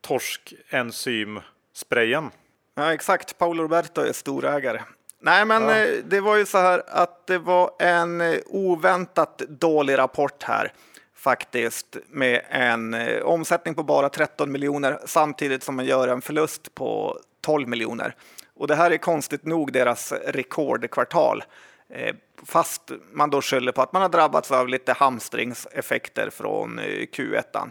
[0.00, 2.30] torsk-enzymsprayen.
[2.78, 3.38] Ja, exakt.
[3.38, 4.82] Paolo Roberto är storägare.
[5.20, 5.76] Nej, men ja.
[5.76, 10.72] Eh, det var ju så här att det var en oväntat dålig rapport här
[11.16, 16.74] faktiskt med en eh, omsättning på bara 13 miljoner samtidigt som man gör en förlust
[16.74, 18.14] på 12 miljoner.
[18.54, 21.44] Och det här är konstigt nog deras rekordkvartal.
[21.90, 22.14] Eh,
[22.46, 27.70] fast man då skyller på att man har drabbats av lite hamstringseffekter från eh, Q1.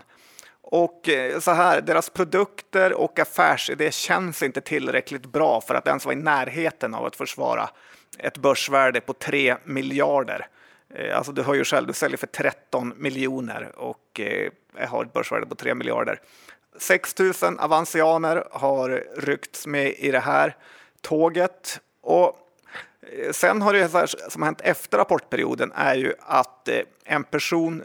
[0.69, 6.05] Och eh, så här, deras produkter och affärsidé känns inte tillräckligt bra för att ens
[6.05, 7.69] vara i närheten av att försvara
[8.17, 10.47] ett börsvärde på 3 miljarder.
[10.95, 14.51] Eh, alltså du hör ju själv, du säljer för 13 miljoner och eh,
[14.87, 16.21] har ett börsvärde på 3 miljarder.
[16.77, 20.55] 6 000 avansianer har ryckts med i det här
[21.01, 21.79] tåget.
[22.01, 22.37] Och
[23.31, 26.69] sen har det som har hänt efter rapportperioden är ju att
[27.03, 27.83] en person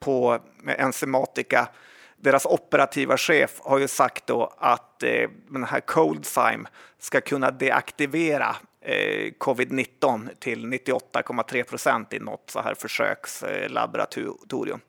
[0.00, 1.68] på Enzematica,
[2.20, 8.56] deras operativa chef, har ju sagt då att eh, den här ColdZyme ska kunna deaktivera
[8.80, 14.80] eh, covid-19 till 98,3 procent i något så här försökslaboratorium.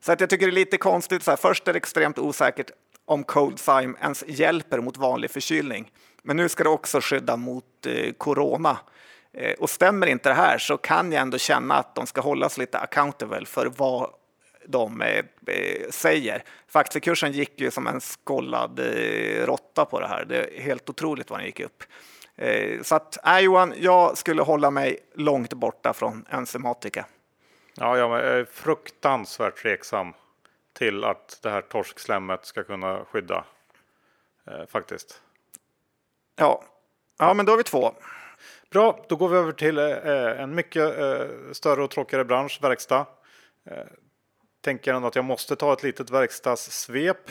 [0.00, 1.22] Så att jag tycker det är lite konstigt.
[1.22, 2.70] Så här, först är det extremt osäkert
[3.04, 5.90] om ColdZyme ens hjälper mot vanlig förkylning.
[6.22, 8.78] Men nu ska det också skydda mot eh, corona.
[9.32, 12.58] Eh, och stämmer inte det här så kan jag ändå känna att de ska hållas
[12.58, 14.10] lite accountable för vad
[14.66, 16.42] de eh, eh säger.
[16.68, 20.24] För aktiekursen gick ju som en skollad eh, råtta på det här.
[20.24, 21.82] Det är helt otroligt vad den gick upp.
[22.82, 27.06] Så att, äh, Johan, jag skulle hålla mig långt borta från Enzematica.
[27.76, 30.12] Ja, jag är fruktansvärt tveksam
[30.72, 33.44] till att det här torskslemmet ska kunna skydda
[34.46, 35.20] eh, faktiskt.
[36.36, 36.64] Ja.
[37.18, 37.94] ja, men då har vi två.
[38.70, 43.06] Bra, då går vi över till eh, en mycket eh, större och tråkigare bransch, verkstad.
[44.64, 47.30] Tänker ändå att jag måste ta ett litet verkstadssvep.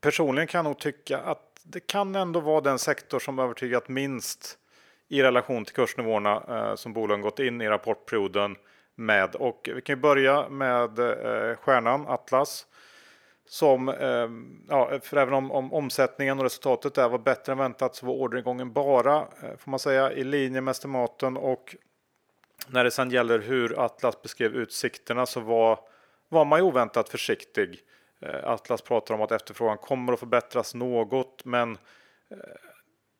[0.00, 4.58] Personligen kan jag nog tycka att det kan ändå vara den sektor som övertygat minst
[5.08, 8.56] i relation till kursnivåerna eh, som bolagen gått in i rapportperioden
[8.94, 9.34] med.
[9.34, 12.66] Och vi kan ju börja med eh, stjärnan Atlas
[13.48, 14.28] som, eh,
[14.68, 18.14] ja, för även om, om, omsättningen och resultatet där var bättre än väntat så var
[18.14, 21.76] orderingången bara, eh, får man säga, i linje med estimaten och
[22.68, 25.78] när det sedan gäller hur Atlas beskrev utsikterna så var,
[26.30, 27.78] var man ju oväntat försiktig.
[28.22, 31.72] Eh, Atlas pratar om att efterfrågan kommer att förbättras något, men
[32.30, 32.36] eh,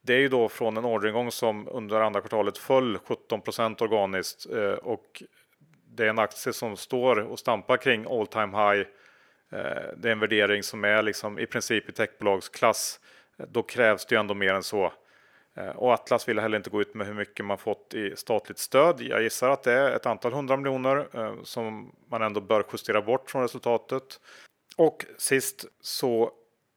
[0.02, 4.72] det är ju då från en orderingång som under andra kvartalet föll 17% organiskt eh,
[4.72, 5.22] och
[5.96, 8.86] det är en aktie som står och stampar kring all time high
[9.96, 13.00] det är en värdering som är liksom i princip i techbolagsklass.
[13.48, 14.92] Då krävs det ju ändå mer än så.
[15.60, 18.58] Eh, och Atlas vill heller inte gå ut med hur mycket man fått i statligt
[18.58, 19.00] stöd.
[19.00, 23.02] Jag gissar att det är ett antal hundra miljoner eh, som man ändå bör justera
[23.02, 24.20] bort från resultatet.
[24.76, 26.30] Och sist så,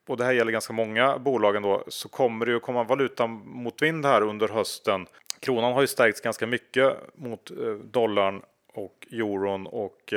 [0.07, 3.81] och det här gäller ganska många bolag ändå, så kommer det ju komma valuta mot
[3.81, 5.07] vind här under hösten.
[5.39, 8.41] Kronan har ju stärkts ganska mycket mot eh, dollarn
[8.73, 10.13] och euron och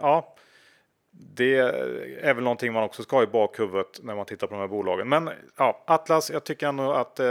[0.00, 0.34] ja,
[1.34, 1.58] det
[2.22, 4.68] är väl någonting man också ska ha i bakhuvudet när man tittar på de här
[4.68, 5.08] bolagen.
[5.08, 7.26] Men ja, Atlas, jag tycker ändå att eh,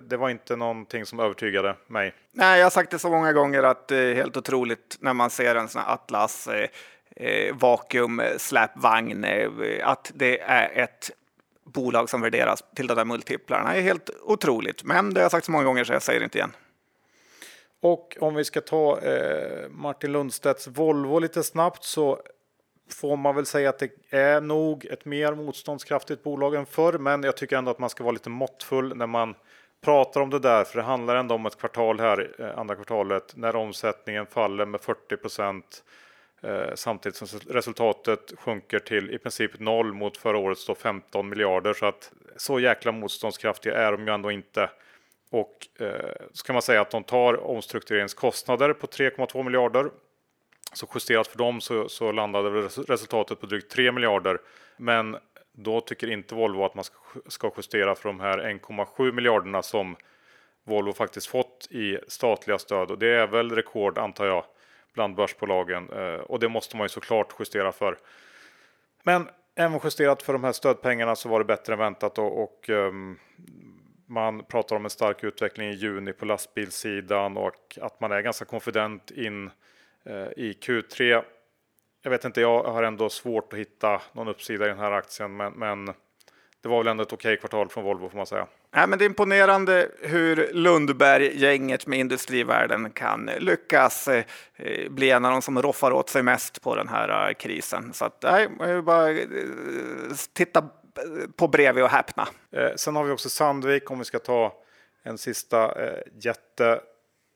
[0.00, 2.14] det var inte någonting som övertygade mig.
[2.32, 5.30] Nej, jag har sagt det så många gånger att det är helt otroligt när man
[5.30, 6.68] ser en sån här Atlas eh,
[7.16, 9.48] eh vakuum släpvagn, eh,
[9.82, 11.10] att det är ett
[11.64, 13.72] bolag som värderas till de där multiplarna.
[13.72, 16.20] Det är helt otroligt, men det har jag sagt så många gånger så jag säger
[16.20, 16.52] det inte igen.
[17.80, 22.20] Och om vi ska ta eh, Martin Lundstedts Volvo lite snabbt så
[22.88, 26.98] får man väl säga att det är nog ett mer motståndskraftigt bolag än förr.
[26.98, 29.34] Men jag tycker ändå att man ska vara lite måttfull när man
[29.80, 30.64] pratar om det där.
[30.64, 34.80] För det handlar ändå om ett kvartal här, eh, andra kvartalet, när omsättningen faller med
[34.80, 35.84] 40 procent.
[36.42, 41.74] Eh, samtidigt som resultatet sjunker till i princip noll mot förra årets då 15 miljarder.
[41.74, 44.70] Så att så jäkla motståndskraftiga är de ju ändå inte.
[45.30, 49.90] Och eh, så kan man säga att de tar omstruktureringskostnader på 3,2 miljarder
[50.72, 52.50] så justerat för dem så, så landade
[52.88, 54.38] resultatet på drygt 3 miljarder.
[54.76, 55.16] Men
[55.52, 56.84] då tycker inte Volvo att man
[57.26, 59.96] ska, justera för de här 1,7 miljarderna som
[60.64, 64.44] Volvo faktiskt fått i statliga stöd och det är väl rekord antar jag
[64.94, 67.98] bland börsbolagen eh, och det måste man ju såklart justera för.
[69.02, 72.68] Men även justerat för de här stödpengarna så var det bättre än väntat och, och
[72.68, 73.18] um,
[74.06, 78.44] man pratar om en stark utveckling i juni på lastbilssidan och att man är ganska
[78.44, 79.50] konfident in
[80.36, 81.22] i Q3.
[82.02, 85.36] Jag vet inte, jag har ändå svårt att hitta någon uppsida i den här aktien,
[85.36, 85.94] men, men
[86.66, 88.46] det var väl ändå ett okej okay kvartal från Volvo får man säga.
[88.70, 94.24] Nej, men det är imponerande hur Lundberg-gänget med industrivärden kan lyckas eh,
[94.90, 97.92] bli en av de som roffar åt sig mest på den här eh, krisen.
[97.92, 99.26] Så att, nej, bara eh,
[100.32, 100.68] titta
[101.36, 102.28] på bredvid och häpna.
[102.52, 104.62] Eh, sen har vi också Sandvik om vi ska ta
[105.02, 106.80] en sista eh, jätte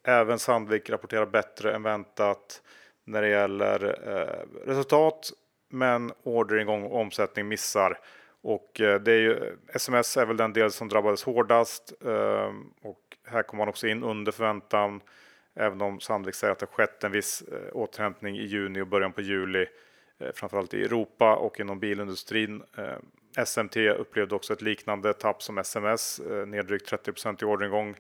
[0.05, 2.63] Även Sandvik rapporterar bättre än väntat
[3.05, 5.31] när det gäller eh, resultat.
[5.73, 7.99] men orderingång och omsättning missar.
[8.43, 13.01] Och eh, det är ju, sms är väl den del som drabbades hårdast eh, och
[13.27, 15.01] här kommer man också in under förväntan.
[15.55, 19.13] Även om Sandvik säger att det skett en viss eh, återhämtning i juni och början
[19.13, 19.67] på juli,
[20.19, 22.63] eh, framförallt i Europa och inom bilindustrin.
[22.79, 27.97] Eh, SMT upplevde också ett liknande tapp som SMS, eh, ner drygt 30 i orderingång.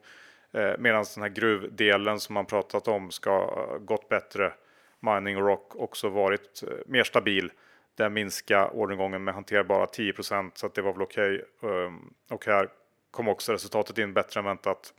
[0.52, 4.52] Eh, medan den här gruvdelen som man pratat om ska eh, gått bättre,
[5.00, 7.52] Mining och Rock, också varit eh, mer stabil.
[7.94, 11.44] Där minskar orderingången med hanterbara 10% så att det var väl okej.
[11.60, 11.90] Okay.
[12.30, 12.68] Och här
[13.10, 14.94] kom också resultatet in bättre än väntat.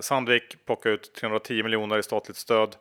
[0.00, 2.76] Sandvik plockade ut 310 miljoner i statligt stöd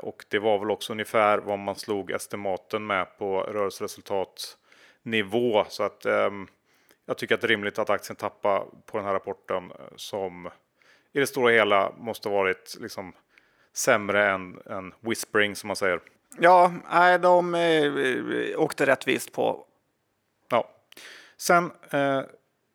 [0.00, 6.06] och det var väl också ungefär vad man slog estimaten med på rörelseresultatnivå så att
[6.06, 6.48] ehm,
[7.06, 10.50] jag tycker att det är rimligt att aktien tappar på den här rapporten eh, som
[11.14, 13.12] i det stora hela måste varit liksom
[13.72, 16.00] sämre än, än whispering som man säger.
[16.38, 19.66] Ja, nej, de eh, åkte rättvist på.
[20.50, 20.70] Ja.
[21.36, 22.20] Sen eh,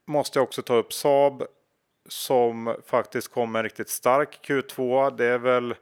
[0.08, 1.44] måste jag också ta upp Saab
[2.10, 5.12] som faktiskt kom med en riktigt stark Q2.
[5.18, 5.76] Det är väl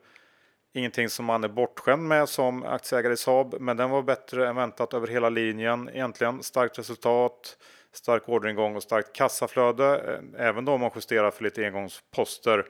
[0.73, 4.55] ingenting som man är bortskämd med som aktieägare i Saab, men den var bättre än
[4.55, 6.43] väntat över hela linjen egentligen.
[6.43, 7.57] Starkt resultat,
[7.97, 12.65] stark orderingång och starkt kassaflöde, eh, även då man justerar för lite engångsposter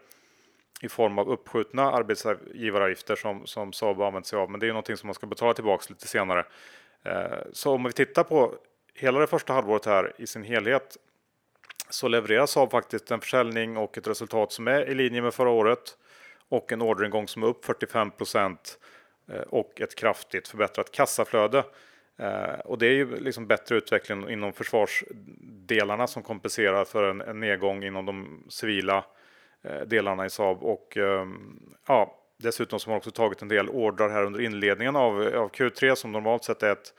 [0.81, 4.51] i form av uppskjutna arbetsgivaravgifter som, som Saab har använt sig av.
[4.51, 6.45] Men det är någonting som man ska betala tillbaka lite senare.
[7.03, 8.55] Eh, så om vi tittar på
[8.93, 10.97] hela det första halvåret här i sin helhet
[11.89, 15.49] så levererar Saab faktiskt en försäljning och ett resultat som är i linje med förra
[15.49, 15.97] året
[16.49, 18.79] och en orderingång som är upp 45 procent
[19.31, 21.63] eh, och ett kraftigt förbättrat kassaflöde.
[22.17, 27.39] Eh, och det är ju liksom bättre utveckling inom försvarsdelarna som kompenserar för en, en
[27.39, 29.03] nedgång inom de civila
[29.63, 33.69] Eh, delarna i Saab och ehm, ja, dessutom så har man också tagit en del
[33.69, 36.93] ordrar här under inledningen av, av Q3 som normalt sett är ett,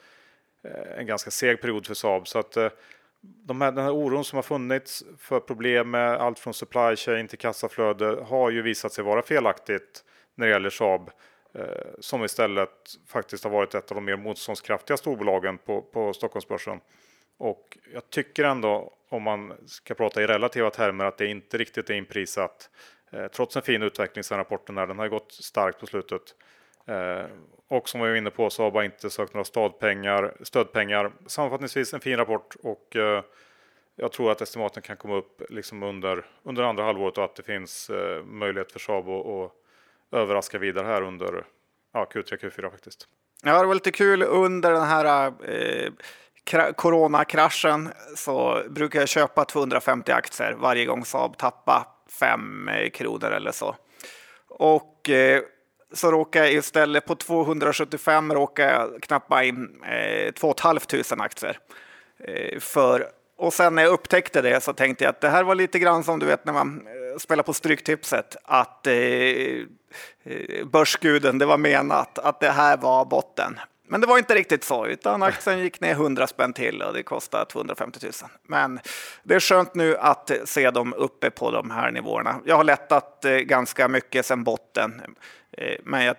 [0.64, 2.28] eh, en ganska seg period för Saab.
[2.28, 2.68] Så att eh,
[3.20, 7.28] de här, den här oron som har funnits för problem med allt från supply chain
[7.28, 10.04] till kassaflöde har ju visat sig vara felaktigt
[10.35, 11.11] när det gäller Saab
[11.59, 11.64] Eh,
[11.99, 12.71] som istället
[13.07, 16.81] faktiskt har varit ett av de mer motståndskraftiga storbolagen på, på Stockholmsbörsen.
[17.38, 21.90] Och jag tycker ändå, om man ska prata i relativa termer, att det inte riktigt
[21.90, 22.71] är inprisat.
[23.11, 26.23] Eh, trots en fin utveckling sedan rapporten här, den har gått starkt på slutet.
[26.87, 27.27] Eh,
[27.68, 31.12] och som vi var inne på så har bara inte sökt några stadpengar, stödpengar.
[31.27, 33.23] Sammanfattningsvis en fin rapport och eh,
[33.97, 37.42] jag tror att estimaten kan komma upp liksom under, under andra halvåret och att det
[37.42, 39.53] finns eh, möjlighet för Saab att, att
[40.12, 41.44] överraska vidare här under
[41.92, 43.09] ja, Q3, Q4 faktiskt.
[43.42, 45.92] Ja, det var lite kul under den här eh,
[46.77, 51.85] coronakraschen så brukar jag köpa 250 aktier varje gång Saab tappar
[52.21, 53.77] 5 eh, kronor eller så.
[54.49, 55.42] Och eh,
[55.92, 61.59] så råkar jag istället på 275 råkar jag knappa in eh, 2 500 aktier.
[62.25, 65.55] Eh, för, och sen när jag upptäckte det så tänkte jag att det här var
[65.55, 66.83] lite grann som du vet när man
[67.18, 73.59] spela på Stryktipset, att eh, eh, börsguden, det var menat att det här var botten.
[73.90, 77.02] Men det var inte riktigt så, utan aktien gick ner 100 spänn till och det
[77.02, 78.12] kostade 250 000.
[78.42, 78.81] Men
[79.22, 82.40] det är skönt nu att se dem uppe på de här nivåerna.
[82.44, 85.02] Jag har lättat eh, ganska mycket sedan botten,
[85.52, 86.16] eh, men jag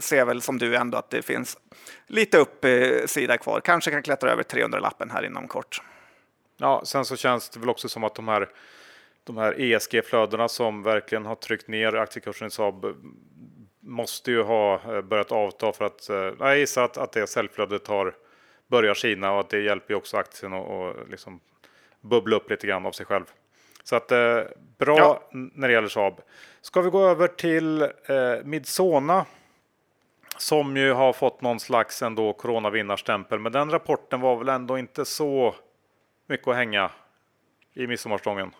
[0.00, 1.58] ser väl som du ändå att det finns
[2.06, 3.60] lite uppsida kvar.
[3.60, 5.82] Kanske kan klättra över 300-lappen här inom kort.
[6.56, 8.48] Ja, sen så känns det väl också som att de här
[9.28, 12.86] de här ESG-flödena som verkligen har tryckt ner aktiekursen i Saab
[13.80, 17.86] måste ju ha eh, börjat avta för att eh, jag gissar att, att det säljflödet
[17.86, 18.14] har
[18.66, 21.40] börjat skina och att det hjälper också aktien att liksom
[22.00, 23.24] bubbla upp lite grann av sig själv.
[23.82, 24.40] Så att eh,
[24.78, 25.22] bra ja.
[25.30, 26.20] när det gäller Saab.
[26.60, 27.88] Ska vi gå över till eh,
[28.44, 29.26] Midsona
[30.36, 33.38] som ju har fått någon slags ändå coronavinnarstämpel.
[33.38, 35.54] Men den rapporten var väl ändå inte så
[36.26, 36.90] mycket att hänga
[37.74, 38.50] i midsommarstången.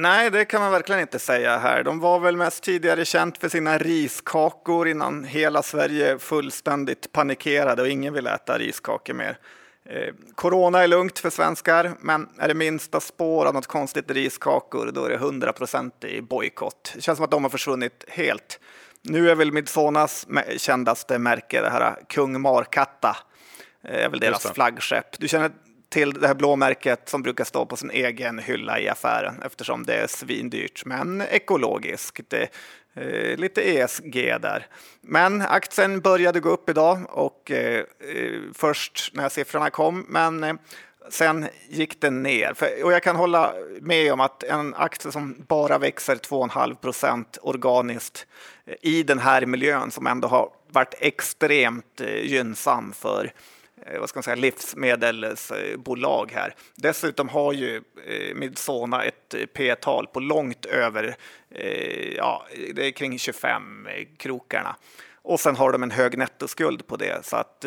[0.00, 1.84] Nej, det kan man verkligen inte säga här.
[1.84, 7.88] De var väl mest tidigare känt för sina riskakor innan hela Sverige fullständigt panikerade och
[7.88, 9.38] ingen vill äta riskakor mer.
[9.84, 14.90] Eh, corona är lugnt för svenskar, men är det minsta spår av något konstigt riskakor,
[14.94, 16.92] då är det 100 procent i bojkott.
[16.94, 18.60] Det känns som att de har försvunnit helt.
[19.02, 23.16] Nu är väl Midsonas kändaste märke det här Kung Markatta,
[23.84, 25.18] eh, är väl deras flaggskepp.
[25.18, 25.50] Du känner
[25.88, 29.94] till det här blåmärket som brukar stå på sin egen hylla i affären eftersom det
[29.94, 32.20] är svindyrt men ekologiskt.
[32.28, 32.48] Det,
[32.94, 34.66] eh, lite ESG där.
[35.00, 40.06] Men aktien började gå upp idag och eh, eh, först när siffrorna kom.
[40.08, 40.54] Men eh,
[41.10, 42.54] Sen gick den ner.
[42.54, 47.38] För, och jag kan hålla med om att en aktie som bara växer 2,5 procent
[47.42, 48.26] organiskt
[48.66, 53.32] eh, i den här miljön som ändå har varit extremt eh, gynnsam för
[54.00, 56.54] vad ska man säga, livsmedelsbolag här.
[56.74, 61.16] Dessutom har ju eh, Midsona ett P-tal på långt över,
[62.16, 64.76] ja, det är kring 25 krokarna.
[65.22, 67.64] Och sen har de en hög nettoskuld på det så att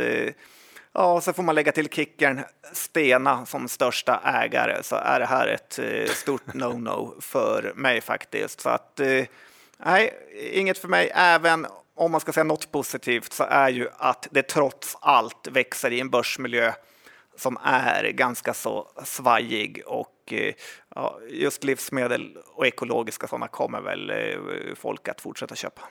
[0.94, 2.40] Ja, så får man lägga till kickern
[2.74, 5.80] Stena som största ägare så är det här ett
[6.16, 8.62] stort no-no för mig faktiskt.
[8.62, 9.02] Så att
[9.86, 10.14] nej,
[10.54, 11.12] inget för mig.
[11.16, 11.68] Även
[12.02, 16.00] om man ska säga något positivt så är ju att det trots allt växer i
[16.00, 16.74] en börsmiljö
[17.36, 20.54] som är ganska så svajig och eh,
[20.96, 25.82] ja, just livsmedel och ekologiska sådana kommer väl eh, folk att fortsätta köpa.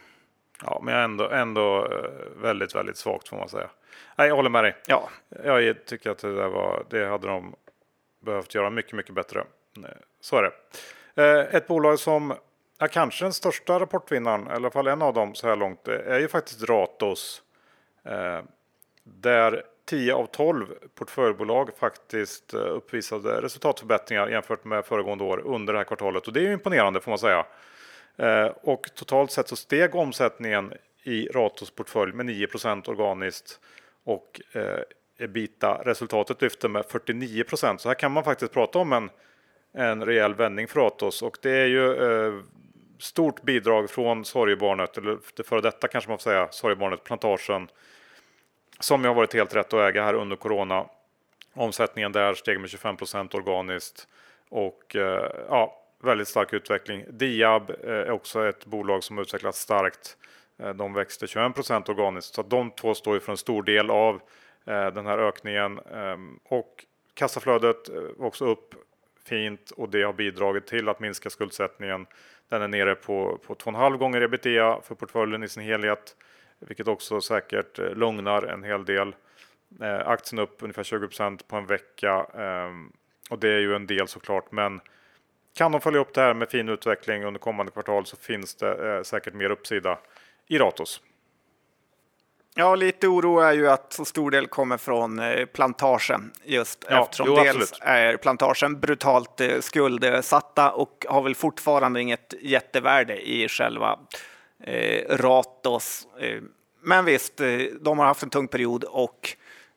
[0.63, 3.71] Ja, men ändå, ändå eh, väldigt, väldigt svagt får man säga.
[4.17, 4.77] Nej, jag håller med dig.
[4.87, 5.09] Ja.
[5.45, 7.55] Jag tycker att det, där var, det hade de
[8.25, 9.45] behövt göra mycket, mycket bättre.
[10.21, 10.43] Så är
[11.15, 11.43] det.
[11.43, 12.35] Ett bolag som
[12.83, 15.89] Ja, kanske den största rapportvinnaren, eller i alla fall en av dem så här långt,
[15.89, 17.43] eh, är ju faktiskt Ratos.
[18.05, 18.41] Eh,
[19.05, 25.79] där 10 av 12 portföljbolag faktiskt eh, uppvisade resultatförbättringar jämfört med föregående år under det
[25.79, 26.27] här kvartalet.
[26.27, 27.47] Och det är ju imponerande får man säga.
[28.17, 30.73] Eh, och totalt sett så steg omsättningen
[31.03, 33.61] i Ratos portfölj med 9% organiskt
[34.05, 34.81] och eh,
[35.19, 39.11] ebita-resultatet lyfte med 49% Så här kan man faktiskt prata om en,
[39.75, 42.43] en rejäl vändning för Ratos och det är ju eh,
[43.01, 47.69] stort bidrag från sorgebarnet, eller det före detta kanske man får säga, sorgebarnet Plantagen,
[48.81, 50.87] som har varit helt rätt att äga här under corona.
[51.55, 54.09] Omsättningen där steg med 25% organiskt
[54.49, 57.05] och eh, ja, väldigt stark utveckling.
[57.09, 60.17] Diab eh, är också ett bolag som utvecklats starkt.
[60.59, 64.15] Eh, de växte 21% organiskt, så de två står ju för en stor del av
[64.65, 66.85] eh, den här ökningen ehm, och
[67.15, 68.75] kassaflödet också upp
[69.25, 72.07] fint och det har bidragit till att minska skuldsättningen
[72.51, 76.17] den är nere på, på 2,5 gånger ebitda för portföljen i sin helhet,
[76.59, 79.15] vilket också säkert eh, lugnar en hel del.
[79.81, 82.71] Eh, aktien upp ungefär 20% på en vecka eh,
[83.31, 84.81] och det är ju en del såklart, men
[85.55, 88.97] kan de följa upp det här med fin utveckling under kommande kvartal så finns det
[88.97, 89.99] eh, säkert mer uppsida
[90.47, 91.01] i Ratos.
[92.55, 97.03] Ja, lite oro är ju att så stor del kommer från eh, plantagen just ja,
[97.03, 103.49] eftersom jo, dels är plantagen brutalt eh, skuldsatta och har väl fortfarande inget jättevärde i
[103.49, 103.99] själva
[104.63, 106.07] eh, Ratos.
[106.21, 106.43] Eh,
[106.83, 107.37] men visst,
[107.81, 109.37] de har haft en tung period och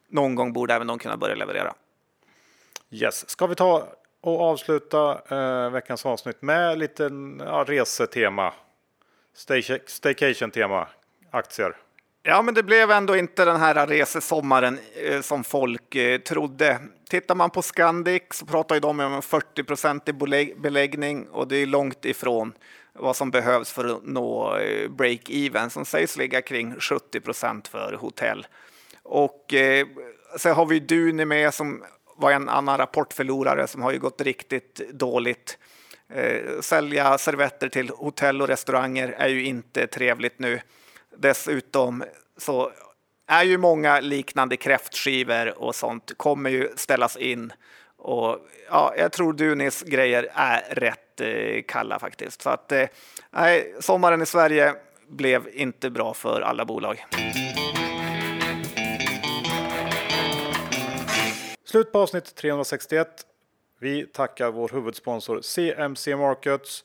[0.09, 1.73] någon gång borde även de kunna börja leverera.
[2.89, 3.87] Yes, ska vi ta
[4.21, 7.09] och avsluta eh, veckans avsnitt med lite
[7.39, 8.53] ja, resetema,
[9.85, 10.87] staycation-tema,
[11.31, 11.75] aktier.
[12.25, 16.79] Ja, men det blev ändå inte den här resesommaren eh, som folk eh, trodde.
[17.09, 20.15] Tittar man på Scandic så pratar ju de om en 40 procentig
[20.61, 22.53] beläggning och det är långt ifrån
[22.93, 27.93] vad som behövs för att nå eh, break-even som sägs ligga kring 70 procent för
[27.93, 28.47] hotell.
[29.03, 29.87] Och eh,
[30.37, 31.83] så har vi Duni med som
[32.15, 35.57] var en annan rapportförlorare som har ju gått riktigt dåligt.
[36.13, 40.59] Eh, sälja servetter till hotell och restauranger är ju inte trevligt nu.
[41.17, 42.03] Dessutom
[42.37, 42.71] så
[43.27, 47.53] är ju många liknande kräftskivor och sånt kommer ju ställas in.
[47.97, 48.39] Och
[48.69, 52.41] ja, jag tror Dunis grejer är rätt eh, kalla faktiskt.
[52.41, 52.87] Så att eh,
[53.31, 54.75] nej, sommaren i Sverige
[55.07, 57.05] blev inte bra för alla bolag.
[61.65, 63.07] Slut på avsnitt 361.
[63.79, 66.83] Vi tackar vår huvudsponsor CMC Markets.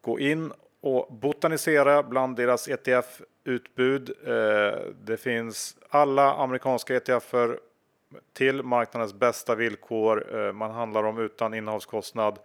[0.00, 4.10] Gå in och botanisera bland deras ETF-utbud.
[4.26, 7.58] Eh, det finns alla amerikanska ETFer
[8.32, 10.36] till marknadens bästa villkor.
[10.36, 12.38] Eh, man handlar om utan innehavskostnad.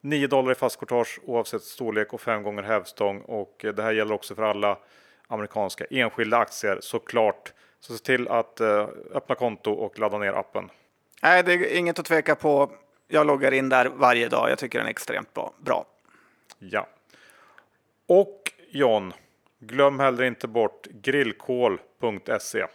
[0.00, 4.14] 9 dollar i fast courtage oavsett storlek och 5 gånger hävstång och det här gäller
[4.14, 4.78] också för alla
[5.26, 7.52] amerikanska enskilda aktier såklart.
[7.80, 10.70] Så se till att eh, öppna konto och ladda ner appen.
[11.22, 12.70] Nej, det är inget att tveka på.
[13.08, 14.50] Jag loggar in där varje dag.
[14.50, 15.84] Jag tycker den är extremt bra.
[16.58, 16.86] Ja.
[18.06, 19.12] Och John,
[19.58, 22.66] glöm heller inte bort grillkol.se.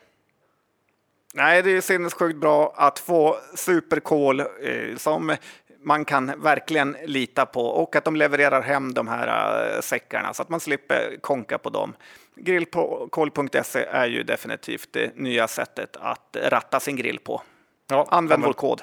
[1.33, 5.35] Nej, det är sinnessjukt bra att få superkol eh, som
[5.79, 10.41] man kan verkligen lita på och att de levererar hem de här äh, säckarna så
[10.41, 11.95] att man slipper konka på dem.
[12.35, 17.41] Grillkol.se är ju definitivt det nya sättet att ratta sin grill på.
[17.87, 18.81] Ja, Använd vår kod.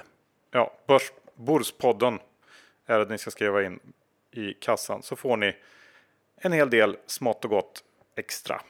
[0.50, 2.18] Ja, Börs, Borspodden
[2.86, 3.80] är det ni ska skriva in
[4.30, 5.56] i kassan så får ni
[6.44, 7.84] en hel del smått och gott
[8.16, 8.60] extra.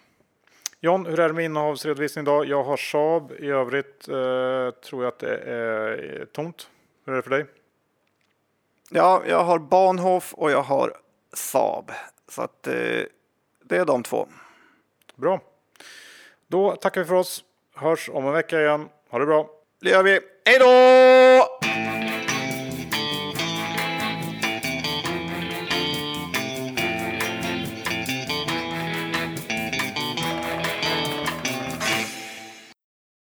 [0.80, 2.46] John, hur är det med innehavsredovisning idag?
[2.46, 3.32] Jag har Saab.
[3.32, 6.68] I övrigt eh, tror jag att det är tomt.
[7.04, 7.46] Hur är det för dig?
[8.90, 10.96] Ja, jag har Bahnhof och jag har
[11.32, 11.92] Saab.
[12.28, 13.02] Så att eh,
[13.64, 14.28] det är de två.
[15.14, 15.40] Bra.
[16.46, 17.44] Då tackar vi för oss.
[17.74, 18.88] Hörs om en vecka igen.
[19.10, 19.50] Ha det bra.
[19.80, 20.20] Det gör vi.
[20.44, 20.93] Hej då!